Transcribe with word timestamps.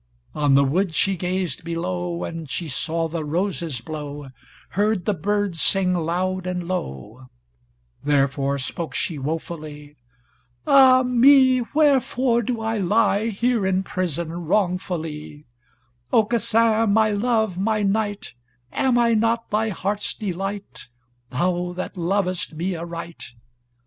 On 0.33 0.55
the 0.55 0.63
wood 0.63 0.95
she 0.95 1.15
gazed 1.15 1.63
below, 1.63 2.23
And 2.23 2.49
she 2.49 2.67
saw 2.67 3.07
the 3.07 3.23
roses 3.23 3.81
blow, 3.81 4.29
Heard 4.69 5.05
the 5.05 5.13
birds 5.13 5.61
sing 5.61 5.93
loud 5.93 6.47
and 6.47 6.67
low, 6.67 7.27
Therefore 8.03 8.57
spoke 8.57 8.95
she 8.95 9.19
wofully: 9.19 9.97
"Ah 10.65 11.03
me, 11.05 11.61
wherefore 11.75 12.41
do 12.41 12.61
I 12.61 12.79
lie 12.79 13.27
Here 13.29 13.63
in 13.67 13.83
prison 13.83 14.31
wrongfully: 14.47 15.45
Aucassin, 16.11 16.89
my 16.91 17.11
love, 17.11 17.59
my 17.59 17.83
knight, 17.83 18.33
Am 18.73 18.97
I 18.97 19.13
not 19.13 19.51
thy 19.51 19.69
heart's 19.69 20.15
delight, 20.15 20.87
Thou 21.29 21.73
that 21.73 21.95
lovest 21.95 22.55
me 22.55 22.75
aright! 22.75 23.33